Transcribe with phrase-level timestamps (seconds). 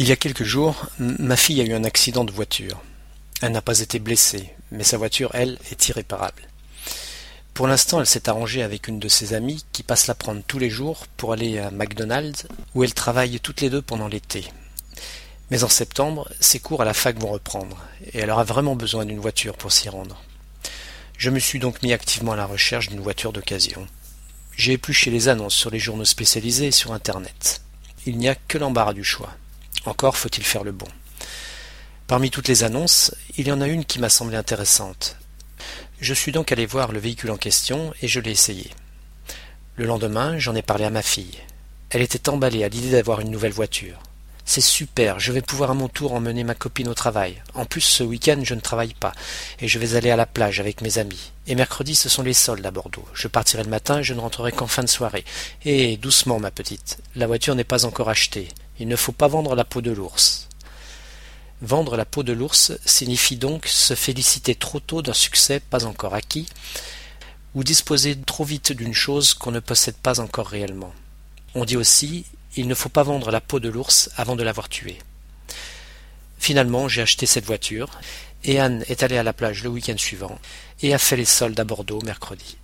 [0.00, 2.80] Il y a quelques jours, ma fille a eu un accident de voiture.
[3.42, 6.44] Elle n'a pas été blessée, mais sa voiture, elle, est irréparable.
[7.52, 10.60] Pour l'instant, elle s'est arrangée avec une de ses amies qui passe la prendre tous
[10.60, 14.46] les jours pour aller à McDonald's, où elles travaillent toutes les deux pendant l'été.
[15.50, 19.04] Mais en septembre, ses cours à la fac vont reprendre, et elle aura vraiment besoin
[19.04, 20.22] d'une voiture pour s'y rendre.
[21.16, 23.84] Je me suis donc mis activement à la recherche d'une voiture d'occasion.
[24.56, 27.62] J'ai épluché les annonces sur les journaux spécialisés et sur Internet.
[28.06, 29.34] Il n'y a que l'embarras du choix.
[29.84, 30.88] Encore faut-il faire le bon.
[32.06, 35.16] Parmi toutes les annonces, il y en a une qui m'a semblé intéressante.
[36.00, 38.70] Je suis donc allé voir le véhicule en question et je l'ai essayé.
[39.76, 41.38] Le lendemain, j'en ai parlé à ma fille.
[41.90, 43.98] Elle était emballée à l'idée d'avoir une nouvelle voiture.
[44.44, 47.42] C'est super, je vais pouvoir à mon tour emmener ma copine au travail.
[47.52, 49.12] En plus, ce week-end, je ne travaille pas,
[49.60, 51.32] et je vais aller à la plage avec mes amis.
[51.46, 53.04] Et mercredi, ce sont les soldes à Bordeaux.
[53.12, 55.26] Je partirai le matin je ne rentrerai qu'en fin de soirée.
[55.66, 56.98] Et doucement, ma petite.
[57.14, 58.48] La voiture n'est pas encore achetée.
[58.78, 60.48] Il ne faut pas vendre la peau de l'ours.
[61.60, 66.14] Vendre la peau de l'ours signifie donc se féliciter trop tôt d'un succès pas encore
[66.14, 66.46] acquis,
[67.54, 70.92] ou disposer trop vite d'une chose qu'on ne possède pas encore réellement.
[71.54, 72.24] On dit aussi
[72.56, 74.98] il ne faut pas vendre la peau de l'ours avant de l'avoir tué.
[76.38, 77.90] Finalement, j'ai acheté cette voiture,
[78.44, 80.38] et Anne est allée à la plage le week-end suivant,
[80.80, 82.56] et a fait les soldes à Bordeaux mercredi.